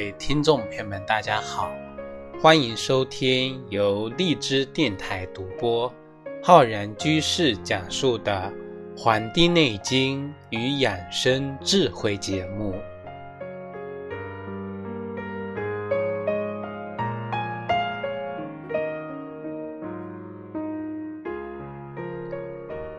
[0.00, 1.70] 各位听众朋友们，大家好，
[2.40, 5.92] 欢迎收听由荔枝电台独播、
[6.42, 8.50] 浩然居士讲述的
[8.98, 12.74] 《黄帝内经与养生智慧》节目。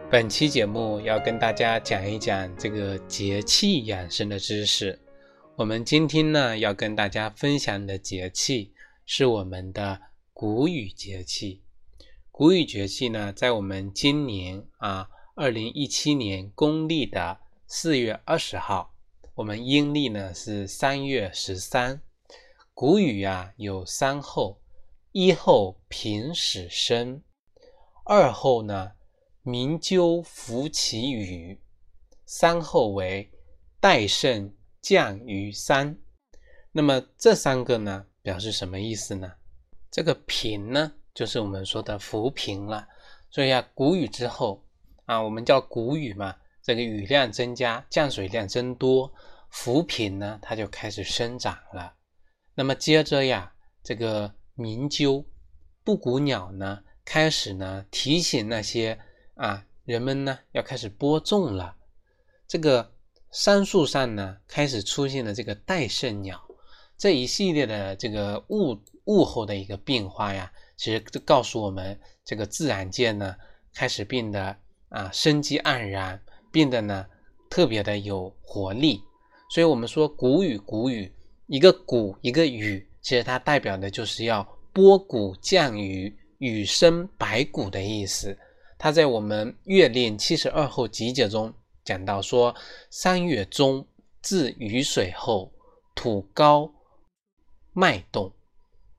[0.08, 5.00] 本期节目要跟大家讲一讲这个节气养生的知识。
[5.58, 8.74] 我们今天呢要跟大家分享的节气
[9.06, 10.02] 是我们的
[10.34, 11.62] 谷雨节气。
[12.32, 18.96] 谷雨节气呢，在我们今年啊，二零一七年公历的四月二十号，
[19.36, 22.02] 我们阴历呢是三月十三。
[22.74, 24.62] 谷雨啊有三候：
[25.12, 27.22] 一候平始生，
[28.06, 28.94] 二候呢。
[29.44, 31.60] 鸣鸠伏其羽，
[32.28, 33.32] 三候为
[33.80, 35.98] 代盛降于三。
[36.72, 39.32] 那么这三个呢，表示什么意思呢？
[39.90, 42.88] 这个平呢，就是我们说的浮萍了。
[43.30, 44.66] 所以啊，谷雨之后
[45.06, 49.14] 啊，我们叫谷雨嘛，这个雨量增加，降水量增多，
[49.50, 51.94] 浮萍呢，它就开始生长了。
[52.56, 55.26] 那么接着呀，这个鸣鸠、
[55.84, 59.00] 布谷鸟呢，开始呢提醒那些。
[59.36, 61.76] 啊，人们呢要开始播种了，
[62.48, 62.91] 这个
[63.32, 66.40] 杉树上呢开始出现了这个戴胜鸟，
[66.98, 73.36] 这一系列的这个物物候的一个变化呀，其实就告诉我们，这个自然界呢
[73.74, 74.56] 开始变得
[74.90, 76.22] 啊生机盎然，
[76.52, 77.06] 变得呢
[77.50, 79.02] 特别的有活力。
[79.50, 81.12] 所以，我们说谷雨，谷雨，
[81.48, 88.38] 一个谷，一个雨，其实它代表的就是要播谷降雨，雨生百谷的意思。
[88.78, 91.54] 它在我们《月令七十二候集解》中
[91.84, 92.56] 讲到说
[92.90, 93.86] ：“三月中
[94.22, 95.52] 至雨水后，
[95.96, 96.74] 土高
[97.74, 98.32] 脉动，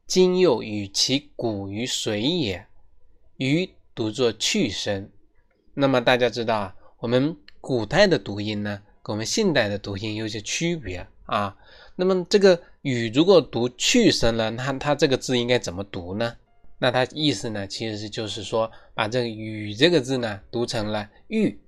[0.07, 2.67] 今又与其谷于水也。
[3.37, 5.11] 鱼读作去声。”
[5.75, 11.57] 那么大家知道啊，我们古代的读音呢，跟我们现代的读音有些区别啊。
[11.97, 16.37] 那么这个“雨”如果读去声了，那它这个字应该怎么读呢？
[16.79, 21.61] 那它意思呢，其实是就是说，把这个“雨”这个字呢读成了“玉”，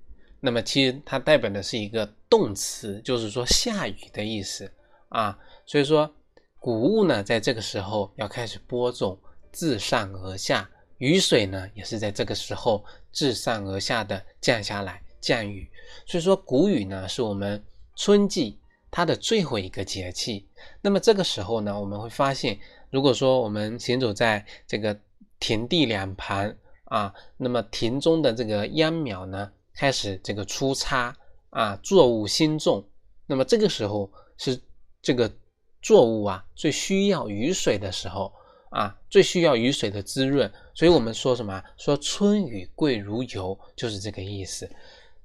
[0.45, 4.71] 那么其实它代表的是一个动词，就是说下雨的意思
[5.09, 5.35] 啊。
[5.65, 6.13] 所以说，
[6.59, 9.17] 谷物呢在这个时候要开始播种，
[9.51, 10.69] 自上而下，
[10.99, 15.67] 雨水呢也是在这个时候自上而下的降下来，降雨。
[16.05, 17.63] 所以说，谷雨呢是我们
[17.95, 18.59] 春季
[18.91, 20.47] 它的最后一个节气。
[20.81, 22.59] 那么这个时候呢，我们会发现，
[22.91, 24.95] 如果说我们行走在这个
[25.39, 31.15] 田地两旁啊，那么田中的这个秧苗呢，开始这个出插
[31.49, 32.83] 啊，作物新种。
[33.27, 34.59] 那么这个时候是
[35.01, 35.31] 这个
[35.81, 38.33] 作物啊最需要雨水的时候
[38.71, 40.51] 啊，最需要雨水的滋润。
[40.73, 41.63] 所以我们说什么？
[41.77, 44.69] 说春雨贵如油，就是这个意思。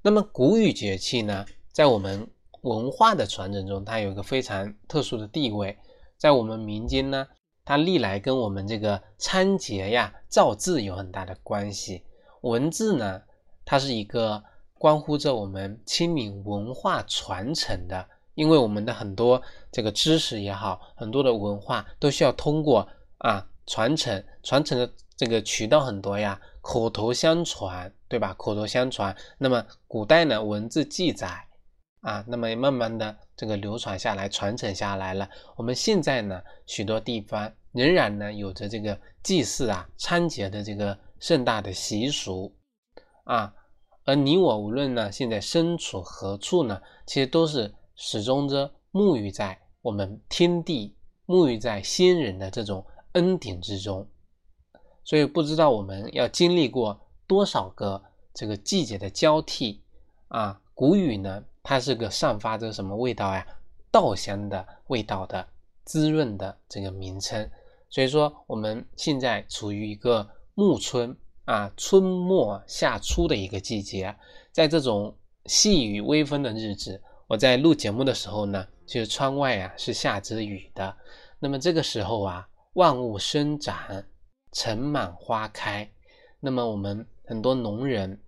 [0.01, 2.27] 那么谷雨节气呢，在我们
[2.61, 5.77] 文化的传承中，它有一个非常特殊的地位，
[6.17, 7.27] 在我们民间呢。
[7.63, 12.03] 它历来跟我们这个仓颉呀、造字有很大的关系。
[12.41, 13.21] 文字呢，
[13.71, 14.43] 它是一个
[14.73, 22.85] 关乎着我们清明文化传承的，因为我们的很多这个知识也好，很多的文化都需要通过
[23.19, 28.33] 啊传承，传承的这个渠道很多呀，口头相传，对吧？
[28.33, 29.15] 口头相传。
[29.37, 31.29] 那么古代呢，文字记载
[32.01, 33.15] 啊，那么慢慢的。
[33.37, 35.29] 这个流传下来、传承下来了。
[35.55, 42.53] 我们现在呢，许多地方仍然呢有着这个祭祀啊、仓颉的这个盛大的习俗
[43.23, 43.53] 啊。
[44.11, 50.93] 而你我无论呢现在身处何处呢，其实都是始终着沐浴在我们天地、
[51.25, 54.05] 沐浴在先人的这种恩典之中。
[55.05, 58.03] 所以不知道我们要经历过多少个
[58.33, 59.81] 这个季节的交替
[60.27, 60.59] 啊。
[60.73, 61.41] 谷雨呢？
[61.63, 63.47] 它是个散发着什么味道呀？
[63.91, 65.47] 稻香的味道的
[65.85, 67.49] 滋润的这个名称。
[67.89, 71.15] 所以说，我们现在处于一个暮春
[71.45, 74.15] 啊，春末夏初的一个季节。
[74.51, 75.15] 在这种
[75.45, 80.95] 细雨微风的日子，我在录节目的时候呢，其实窗外啊是下着雨的。
[81.39, 84.03] 那么这个时候啊，万物生长，
[84.51, 85.89] 尘满花开。
[86.39, 88.19] 那么我们很多农人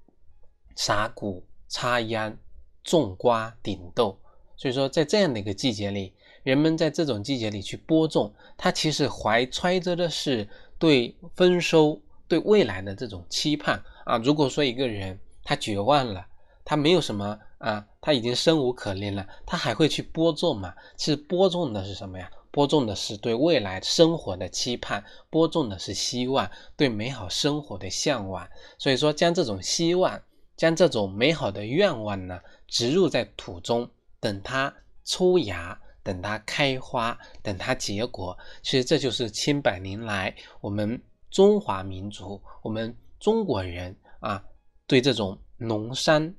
[0.75, 2.37] 撒谷插秧。
[2.85, 4.19] 种瓜顶豆，
[4.57, 6.13] 所以说在这样的一个季节里，
[6.43, 10.45] 人们在这种季节里去播种，他其实怀揣着的是
[10.77, 12.01] 对丰收、
[12.33, 14.17] 对未来的这种期盼啊。
[14.17, 16.25] 如果说一个人他绝望了，
[16.65, 20.73] 他没有什么啊，他已经生无可恋了，他还会去播种吗？
[20.97, 22.31] 其实播种的是什么呀？
[22.49, 28.47] 播种的是对未来生活的期盼，播种的是希望，对美好生活的向往。
[28.79, 30.19] 所以说，将这种希望，
[30.57, 33.87] 将这种美好的愿望呢，植入在土中，
[34.19, 38.37] 等它抽芽，等它开花，等它结果。
[38.61, 41.01] 其实这就是千百年来我们
[41.33, 44.41] 中华民族，我们中国人啊，
[44.85, 46.31] 对这种农山、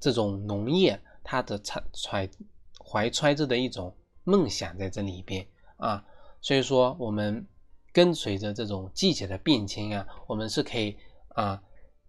[0.00, 2.28] 这种农业，它的揣揣
[2.84, 5.46] 怀揣着的一种梦想在这里边。
[5.76, 6.04] 啊，
[6.40, 7.46] 所以说我们
[7.92, 10.96] 跟随着这种季节的变迁啊，我们是可以
[11.28, 11.62] 啊，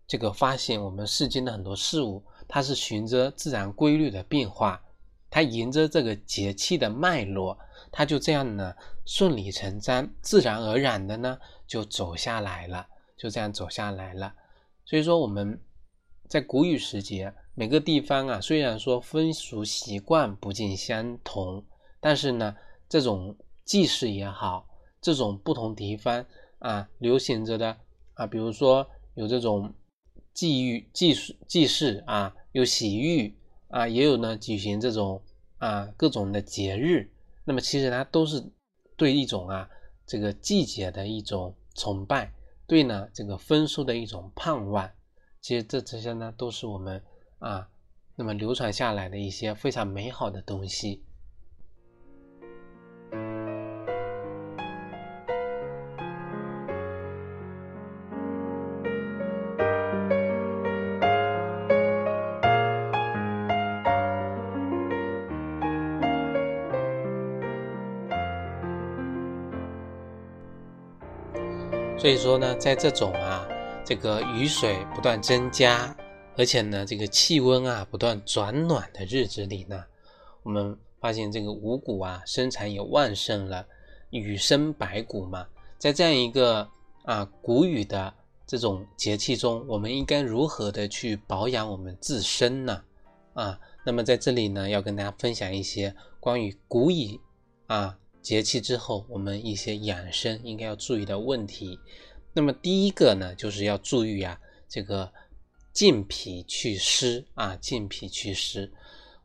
[0.08, 4.84] 这个发现我们世间的很多事物，它是循着自然规律的变化，
[5.30, 7.56] 它沿着这个节气的脉络，
[7.92, 8.74] 它就这样呢
[9.06, 11.38] 顺理成章、自然而然的呢
[11.68, 12.88] 就走下来了，
[13.18, 14.34] 就这样走下来了。
[14.86, 15.60] 所以说我们
[16.28, 21.66] 在谷雨时节，每个地方啊，虽然说风俗习惯不尽相同，
[22.00, 22.56] 但是呢，
[22.88, 23.36] 这种。
[23.66, 24.68] 祭祀也好，
[25.02, 26.26] 这种不同地方
[26.60, 27.78] 啊流行着的
[28.16, 29.74] 啊，比如说有这种
[30.34, 33.34] 祭浴、祭祀、祭祀啊，有洗浴
[33.70, 35.24] 啊，也有呢举行这种
[35.60, 37.10] 啊各种的节日。
[37.46, 38.44] 那么其实它都是
[38.96, 39.70] 对一种啊
[40.06, 42.32] 这个季节的一种崇拜，
[42.66, 44.90] 对呢这个丰收的一种盼望。
[45.42, 47.04] 其实这这些呢都是我们
[47.40, 47.70] 啊
[48.16, 51.04] 那么流传下来的一些非常美好的东西。
[72.04, 73.48] 所以说呢，在这种啊，
[73.86, 75.96] 这个雨水不断增加，
[76.36, 79.82] 而且呢，这个气温啊不断转暖的日子里呢，
[80.44, 83.66] 我们发现这个五谷啊生产也旺盛了，
[84.10, 85.48] 雨生百谷嘛。
[85.78, 86.68] 在这样一个
[87.06, 88.14] 啊谷雨的
[88.46, 92.84] 这种节气中，我们应该如何的去保养我们自身呢？
[93.34, 97.18] 啊，那么在这里呢，要跟大家分享一些关于谷雨
[97.68, 97.98] 啊。
[98.24, 101.78] 节气之后，我们一些养生应该要注意的问题。
[102.34, 104.40] 那么第一个呢，就是要注意啊，
[104.70, 105.12] 这个
[105.74, 108.72] 健脾祛湿啊，健脾祛湿。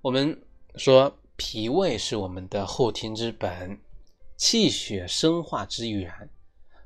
[0.03, 0.43] 我们
[0.75, 3.79] 说脾胃是我们的后天之本，
[4.37, 6.13] 气血生化之源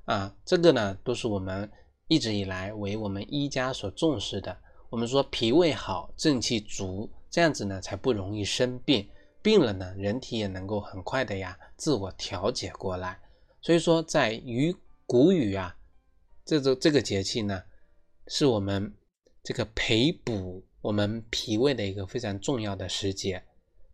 [0.04, 1.68] 啊，这个呢都是我们
[2.08, 4.56] 一直以来为我们医家所重视的。
[4.90, 9.08] 我们说脾胃好，正气足，这样子呢才不容易生病。
[9.42, 13.20] 病了呢，人体也能够很快的呀自我调节过来。
[13.60, 14.74] 所以说，在于
[15.06, 15.76] 谷雨啊，
[16.44, 17.62] 这个这个节气呢，
[18.28, 18.94] 是我们
[19.42, 23.42] 这个培补我们脾胃的一个非常重要的时节。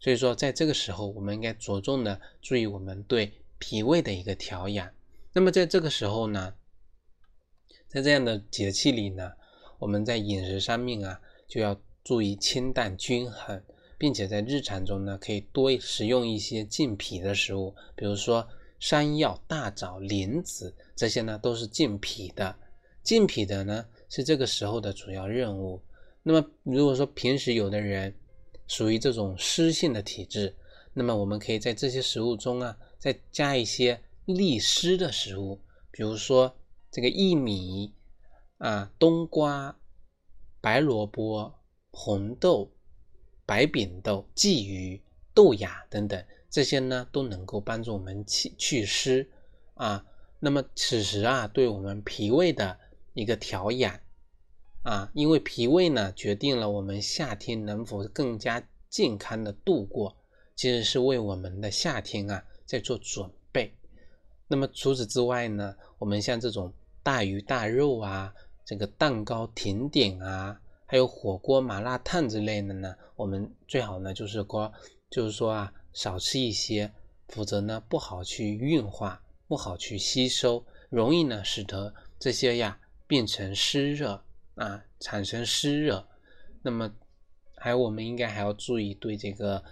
[0.01, 4.89] 所以说，在这个时候，我们应该着重的注意我们对脾胃的一个调养。
[5.33, 6.55] 那么在这个时候呢，
[7.89, 9.33] 在这样的节气里呢，
[9.79, 13.63] 我们在饮食上面啊，就要注意清淡均衡。
[13.99, 22.55] 并且在日常中呢，可以多食用一些健脾的食物，比如说山药、大枣、莲子这些呢，都是健脾的。
[23.03, 25.83] 健脾的呢，是这个时候的主要任务。
[26.23, 28.15] 那么，如果说平时有的人
[28.69, 30.55] 属于这种湿性的体质，
[30.95, 36.55] 那么我们可以在这些食物中啊，再加一些利湿的食物，比如说
[36.91, 37.93] 这个薏米
[38.59, 39.77] 啊、冬瓜、
[40.61, 41.53] 白萝卜、
[41.91, 42.71] 红豆。
[43.49, 45.01] 白扁豆、鲫鱼、
[45.33, 49.27] 豆芽等等，这些呢都能够帮助我们去祛湿
[49.73, 50.05] 啊。
[50.39, 52.79] 那么此时啊，对我们脾胃的
[53.15, 53.99] 一个调养
[54.83, 60.15] 啊，因为脾胃呢决定了我们夏天能否更加健康的度过，
[60.55, 63.75] 其实是为我们的夏天啊在做准备。
[64.47, 66.71] 那么除此之外呢，我们像这种
[67.03, 68.35] 大鱼大肉啊，
[68.67, 70.61] 这个蛋糕、甜点啊。
[70.91, 74.73] 还有火锅、麻辣烫之类的呢，我们最好呢就是说，
[75.11, 76.91] 就是说啊，少吃一些，
[77.29, 86.09] 否则呢不好去运化，不好去吸收，容易呢使得这些呀变成湿热啊，产生湿热。
[86.63, 86.91] 那么
[87.59, 89.63] 还有，我们应该还要注意对这个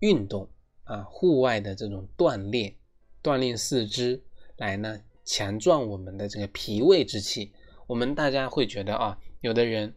[0.00, 0.50] 运动
[0.82, 2.74] 啊，户外的这种锻炼，
[3.22, 4.20] 锻炼四肢，
[4.56, 7.52] 来呢强壮我们的这个脾胃之气。
[7.86, 9.94] 我们大家会觉得啊，有的人。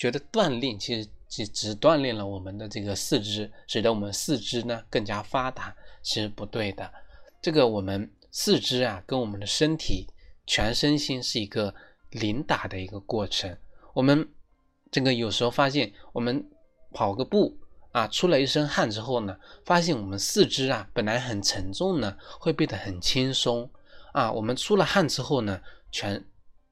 [0.00, 6.90] 觉得锻炼其实只只锻炼了我们的这个四肢，使得我们四肢呢更加发达，其实不对的。
[7.42, 10.06] 这个我们四肢啊，跟我们的身体
[10.46, 11.74] 全身心是一个
[12.12, 13.54] 连打的一个过程。
[13.92, 14.26] 我们
[14.90, 16.42] 这个有时候发现，我们
[16.94, 17.54] 跑个步
[17.92, 23.70] 啊，出了一身汗之后呢，发现我们四肢啊本来很沉重呢，会变得很轻松
[24.12, 24.32] 啊。
[24.32, 25.60] 我们出了汗之后呢，
[25.92, 26.24] 全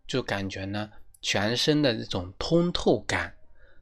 [0.07, 3.35] 就感觉呢全身的这种通透感。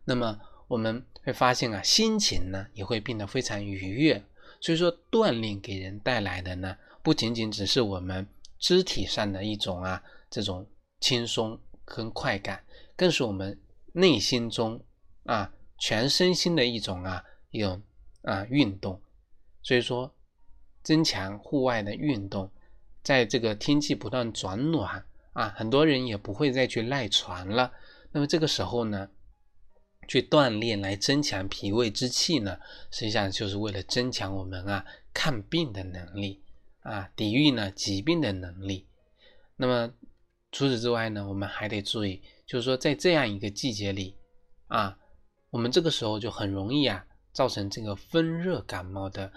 [0.05, 0.39] 那么
[0.69, 4.23] 我们会发现啊，心情呢也会变得非常愉悦。
[4.61, 8.27] 所以说，锻炼给人带来的呢，不仅仅只是我们
[8.59, 10.67] 肢体上的一种啊这种
[11.01, 12.65] 轻松跟快感，
[12.97, 13.59] 更是我们
[13.93, 14.81] 内心中
[15.25, 15.53] 啊。
[15.79, 17.83] 全身心的一种啊，一种
[18.23, 18.99] 啊运动，
[19.61, 20.11] 所以说
[20.83, 22.51] 增强户外的运动，
[23.03, 25.05] 在这个天气不断转暖
[25.37, 27.71] 啊，很多人也不会再去赖床了。
[28.11, 29.11] 那么这个时候呢，
[30.09, 32.59] 去锻炼来增强脾胃之气呢，
[32.91, 36.43] 实际上就是为了增强我们啊看病的能力
[36.81, 38.89] 啊，抵御呢疾病的能力。
[39.57, 39.93] 那么
[40.53, 44.17] 除此之外呢，我们还得注意，就是说在这样一个季节里
[44.69, 44.99] 啊。
[45.51, 49.33] 我们这个时候就很容易啊，造成这个风热感冒的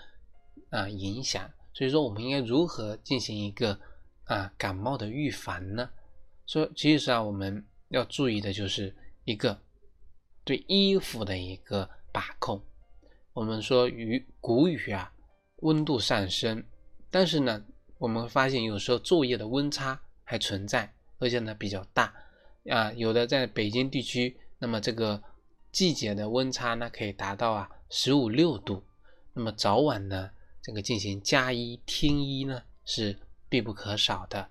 [0.69, 1.49] 啊影响。
[1.73, 3.79] 所以说，我们应该如何进行一个
[4.29, 5.89] 啊感冒的预防呢？
[6.45, 8.95] 说其实啊，我们要注意的就是
[9.25, 9.61] 一个
[10.45, 12.63] 对衣服的一个把控。
[13.33, 15.11] 我们说雨谷雨啊，
[15.57, 16.63] 温度上升，
[17.11, 17.65] 但是呢，
[17.97, 22.13] 我们会发现有时候昼夜的温差还存在，而且呢比较大
[22.69, 22.93] 啊。
[22.93, 25.21] 有的在北京地区，那么这个。
[25.71, 28.83] 季节的温差呢，可以达到啊十五六度，
[29.35, 30.31] 那么早晚呢，
[30.63, 33.15] 这个进行加衣添衣呢是
[33.49, 34.47] 必不可少的。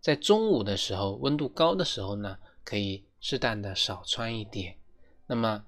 [0.00, 4.76] 在中午的时候，温度高的时候呢，可以适当的少穿一点。
[5.26, 5.64] 那么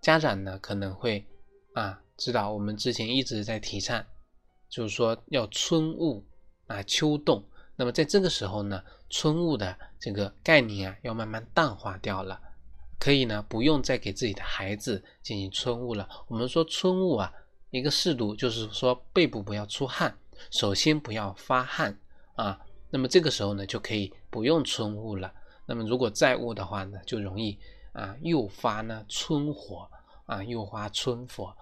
[0.00, 1.26] 家长呢可能会
[1.74, 4.04] 啊知道，我们之前一直在提倡，
[4.68, 6.24] 就是说要春捂
[6.66, 7.44] 啊秋冻。
[7.76, 12.40] 那么在这个时候呢，春捂的这个概念啊要慢慢淡化掉了。
[13.00, 16.08] 可以呢，不用再给自己的孩子进行春捂了。
[16.26, 17.32] 我们说春捂啊，
[17.70, 20.18] 一个适度，就是说背部不要出汗，
[20.50, 21.96] 首先不要发汗
[22.38, 22.58] 啊。
[22.90, 25.30] 那么这个时候呢，就可以不用春捂了。
[25.66, 27.58] 那么如果再捂的话呢，就容易
[27.92, 29.86] 啊诱发呢春火
[30.24, 31.54] 啊，诱发春火。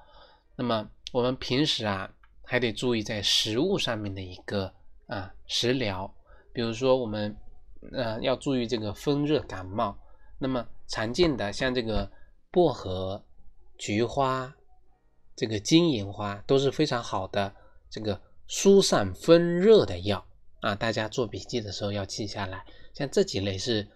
[0.54, 2.08] 那么我们平时啊，
[2.44, 4.72] 还得注意在食物上面的一个
[5.08, 6.08] 啊食疗，
[6.52, 7.36] 比如说我们
[7.92, 9.98] 呃要注意这个风热感冒。
[10.38, 12.08] 那么常见的像这个
[12.52, 13.24] 薄荷、
[13.78, 14.54] 菊花、
[15.34, 17.52] 这个金银花都是非常好的
[17.90, 20.24] 这个疏散风热的药
[20.66, 22.64] 啊，大家做笔记的时候要记下来。
[22.92, 23.88] 像这几类是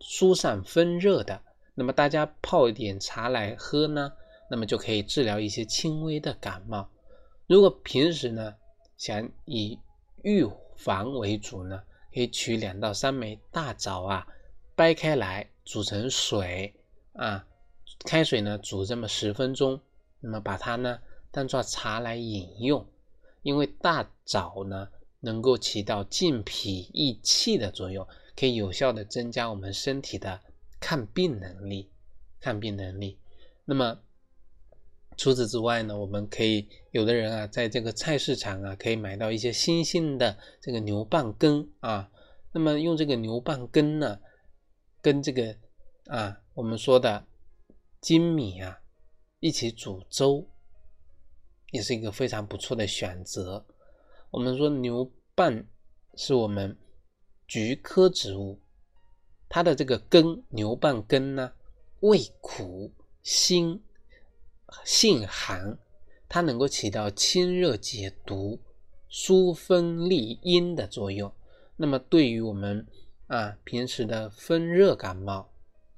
[0.00, 1.40] 疏散风热的，
[1.74, 4.12] 那么大家泡一点茶来喝呢，
[4.50, 6.90] 那么就可以治疗一些轻微的感冒。
[7.46, 8.54] 如果平时呢
[8.96, 9.78] 想以
[10.22, 10.44] 预
[10.76, 11.82] 防为主呢，
[12.12, 14.26] 可以取两到三枚大枣啊，
[14.74, 15.48] 掰开来。
[15.68, 16.74] 煮成水
[17.12, 17.46] 啊，
[18.06, 19.78] 开水呢煮这么十分钟，
[20.18, 20.98] 那么把它呢
[21.30, 22.88] 当做茶来饮用，
[23.42, 24.88] 因为大枣呢
[25.20, 28.06] 能够起到健脾益气的作用，
[28.36, 30.40] 可以有效的增加我们身体的
[30.80, 31.90] 抗病能力，
[32.40, 33.18] 抗病能力。
[33.64, 34.00] 那么
[35.16, 42.10] 除此之外呢，我们可以有的人啊，在这个菜市场啊，可以买到一些新鲜的这个牛蒡根啊，
[42.52, 44.20] 那么用这个牛蒡根呢。
[45.00, 45.56] 跟这个
[46.06, 47.24] 啊，我们说的
[48.00, 48.80] 精米啊
[49.38, 50.44] 一起煮粥，
[51.70, 53.64] 也是一个非常不错的选择。
[54.30, 55.64] 我们说牛蒡
[56.14, 56.76] 是我们
[57.46, 58.60] 菊科植物，
[59.48, 61.52] 它的这个根牛蒡根呢，
[62.00, 62.92] 味苦
[63.22, 63.82] 辛，
[64.84, 65.78] 性寒，
[66.28, 68.60] 它能够起到清热解毒、
[69.08, 71.32] 疏风利阴的作用。
[71.76, 72.86] 那么对于我们
[73.28, 75.50] 啊，平时的风热感冒、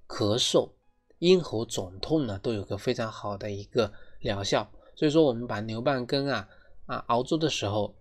[0.06, 0.70] 咳嗽、
[1.18, 4.70] 咽喉肿痛呢，都有个非常好的一个疗效。
[4.94, 6.48] 所以说，我们把牛蒡根啊
[6.86, 7.96] 啊熬粥的时候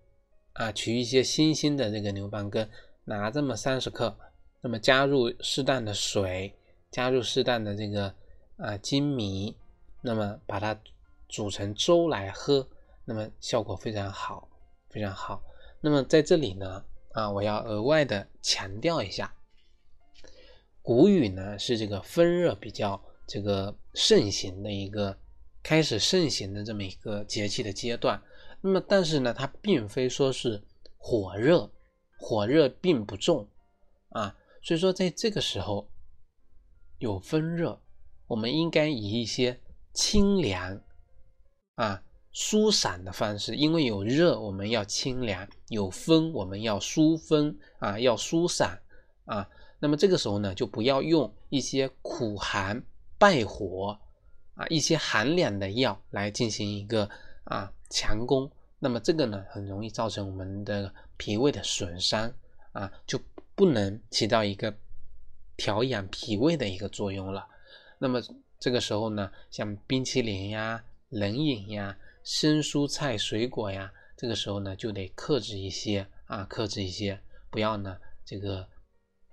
[0.52, 2.68] 啊，取一些新鲜的这个牛蒡根，
[3.04, 4.16] 拿这么三十克，
[4.60, 6.54] 那么加入适当的水，
[6.90, 8.14] 加入适当的这个
[8.56, 9.56] 啊粳米，
[10.02, 10.78] 那么把它
[11.28, 12.68] 煮成粥来喝，
[13.04, 14.48] 那么效果非常好，
[14.88, 15.42] 非常好。
[15.80, 16.84] 那么在这里呢。
[17.12, 19.34] 啊，我要额外的强调一下，
[20.80, 25.18] 谷雨呢是这个风热比较这个盛行的一个
[25.60, 28.22] 开始盛行的这么一个节气的阶段。
[28.60, 30.62] 那么，但是呢，它并非说是
[30.98, 31.70] 火热，
[32.18, 33.48] 火热并不重
[34.10, 34.36] 啊。
[34.62, 35.90] 所以说，在这个时候
[36.98, 37.80] 有风热，
[38.26, 39.60] 我们应该以一些
[39.92, 40.80] 清凉
[41.76, 42.02] 啊。
[42.32, 48.80] 疏散的方式，因为有热，我们要清凉；有风，我们要疏风啊，要疏散
[49.24, 49.50] 啊。
[49.80, 52.80] 那么这个时候呢，就不要用一些苦寒
[53.18, 53.98] 败火
[54.54, 57.10] 啊一些寒凉的药来进行一个
[57.42, 62.32] 啊强攻，那么这个呢很容易造成我们的脾胃的损伤
[62.72, 63.20] 啊，就
[63.54, 64.74] 不能起到一个
[65.56, 67.46] 调养脾胃的一个作用了。
[67.98, 68.22] 那么
[68.58, 77.20] 这个时候呢，像冰淇淋呀、冷饮呀、生蔬菜水果呀，这个时候呢就得克制一些啊，克制一些，
[77.50, 78.66] 不要呢这个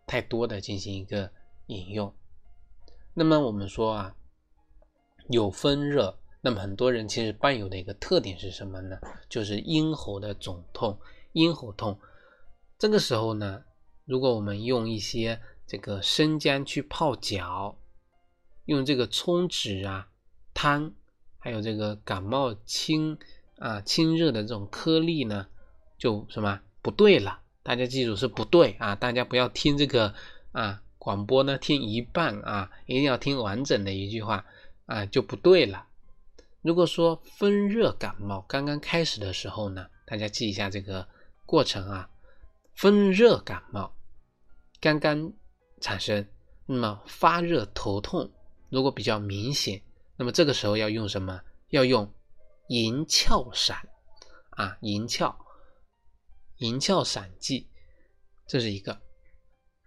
[0.06, 1.32] 太多的进行一个
[1.68, 2.14] 饮用。
[3.14, 4.16] 那么我们说啊，
[5.30, 8.98] 有风热，那么很多人其实伴有的一个特点是什么呢？
[9.27, 10.98] 就是咽喉的肿痛、
[11.34, 12.00] 咽喉痛。
[12.80, 13.66] 这个时候呢，
[14.06, 17.77] 如果我们用一些这个生姜去泡脚。
[18.63, 20.08] 用这个冲脂啊
[20.54, 20.94] 汤，
[21.38, 23.18] 还有这个感冒清
[23.58, 25.48] 啊清热的这种颗粒呢，
[25.98, 27.42] 就什么不对了？
[27.62, 28.96] 大家记住是不对啊！
[28.96, 30.13] 大家不要听这个
[30.54, 34.46] 啊广播呢，听一半啊，一定要听完整的一句话
[34.86, 35.87] 啊，就不对了。
[36.68, 41.08] 如果说风热感冒刚刚开始的时候呢，大家记一下这个
[41.46, 42.10] 过程啊，
[42.76, 43.96] 风热感冒
[44.82, 45.32] 刚刚
[45.80, 46.28] 产生，
[46.66, 48.30] 那么发热头痛。
[48.70, 49.82] 如果比较明显，
[50.18, 51.40] 那么这个时候要用什么？
[51.70, 52.14] 要用
[52.68, 53.78] 银翘散
[54.50, 55.34] 啊，银翘
[56.58, 57.66] 银翘散剂，
[58.46, 59.00] 这是一个。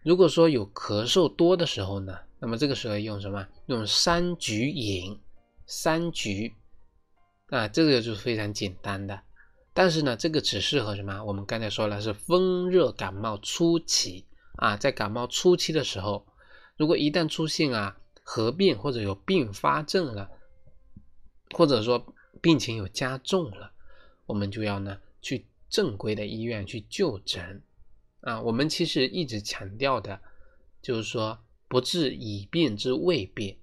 [0.03, 3.47] 如果说有咳嗽多的时候呢，那么这个时候用什么？
[3.67, 5.21] 用三菊饮，
[5.67, 6.51] 三菊
[7.51, 9.21] 啊，这个就是非常简单的。
[9.75, 11.23] 但是呢，这个只适合什么？
[11.25, 14.25] 我们刚才说了是风热感冒初期
[14.57, 16.27] 啊，在感冒初期的时候，
[16.77, 17.97] 如果一旦出现啊。
[18.23, 20.31] 合并或者有并发症了，
[21.53, 23.73] 或者说病情有加重了，
[24.27, 27.61] 我们就要呢去正规的医院去就诊
[28.21, 28.41] 啊。
[28.41, 30.21] 我们其实一直强调的，
[30.81, 33.59] 就是说不治已病之未病。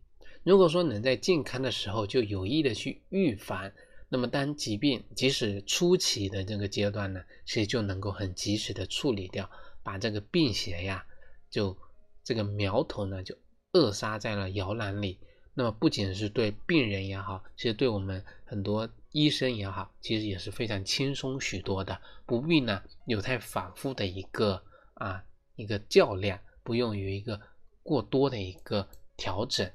[0.48, 3.70] 如果说能在健康的时候就有意的去预防，
[4.08, 9.52] 那么当疾病即使初期的这个阶段呢，其实就能够很及时的处理掉，
[9.84, 11.06] 把这个病邪呀，
[11.50, 11.78] 就
[12.24, 13.36] 这个苗头呢就。
[13.74, 15.20] 扼杀在了摇篮里，
[15.54, 25.22] 那么不仅是对病人也好，其实对我们很多医生也好，其实也是非常轻松许多的，不必呢有太反复的一个啊
[25.58, 27.38] 一个较量，不用有一个
[27.84, 29.70] 过多的一个调整。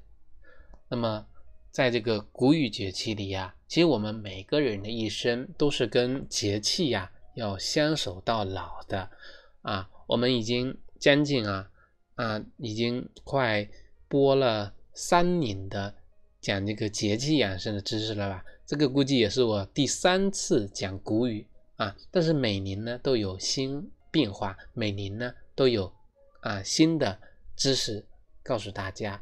[0.92, 1.26] 那么
[1.70, 9.08] 在这个谷雨节气里呀，其实我们每个人的一生都是跟节气呀要相守到老的
[9.62, 11.70] 啊，我们已经将近啊
[12.16, 13.66] 啊已经快。
[14.06, 15.94] 播了三年的
[16.38, 18.44] 讲这个节气养生的知识了吧？
[18.66, 21.96] 这个估计也是我第三次讲古语啊。
[22.10, 25.90] 但是每年呢都有新变化，每年呢都有
[26.42, 27.18] 啊新的
[27.56, 28.04] 知识
[28.42, 29.18] 告诉大家。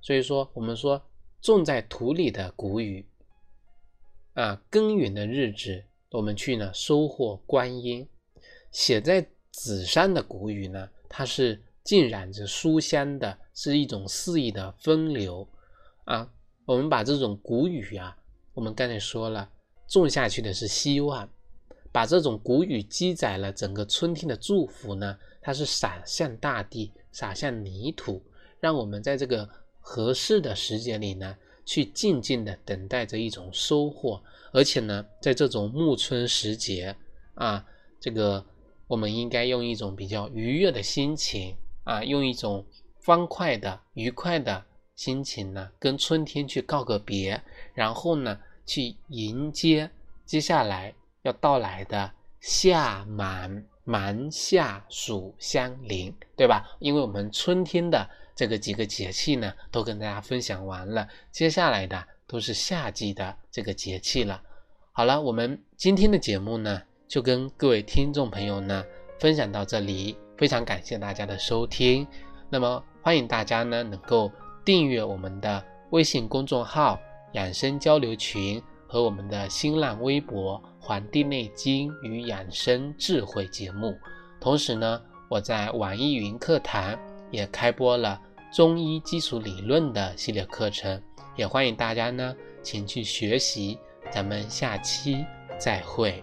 [0.00, 1.02] 所以说，我们说
[1.40, 3.06] 种在土里的谷雨
[4.34, 8.06] 啊，耕耘的日子，我们去呢收获观音；
[8.72, 11.62] 写在纸上的谷雨呢，它是。
[11.84, 15.48] 浸染着书香的是一种肆意的风流
[16.04, 16.30] 啊！
[16.66, 18.14] 我们把这种谷雨啊，
[18.52, 19.50] 我们刚才说了，
[19.88, 21.26] 种下去的是希望，
[21.90, 28.22] 把这种谷雨积载了整个春天的祝福呢，它是洒向大地，洒向泥土，
[28.60, 29.48] 让我们在这个
[29.90, 34.22] 合适的时节里呢，去静静的等待着一种收获，
[34.52, 36.94] 而且呢，在这种暮春时节
[37.34, 37.64] 啊，
[37.98, 38.44] 这个
[38.86, 41.56] 我们应该用一种比较愉悦的心情。
[41.84, 42.66] 啊，用一种
[43.02, 44.62] 欢快的、愉快的
[44.94, 49.90] 心情呢，跟春天去告个别，然后呢，去迎接
[50.26, 56.76] 接下来要到来的夏满满夏暑相邻，对吧？
[56.78, 58.06] 因为我们春天的
[58.38, 64.40] 这个几个节气呢，都跟大家分享完了，接下来的都是夏季的这个节气了。
[64.92, 68.84] 好了，我们今天的节目呢，就跟各位听众朋友呢
[69.18, 70.16] 分享到这里。
[70.36, 72.06] 非常感谢大家的收听，
[72.48, 74.30] 那么欢迎大家呢能够
[74.64, 76.96] 订阅我们的微信公众号
[77.34, 83.98] “养生交流群”和我们的新浪微博“黄帝内经与养生智慧”节目。
[84.38, 86.96] 同时呢，我在网易云课堂
[87.32, 88.20] 也开播了
[88.50, 91.02] 中医基础理论的系列课程，
[91.36, 93.78] 也欢迎大家呢前去学习。
[94.10, 95.24] 咱们下期
[95.58, 96.22] 再会。